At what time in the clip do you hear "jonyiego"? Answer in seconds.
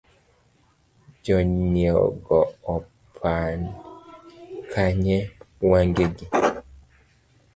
1.23-2.37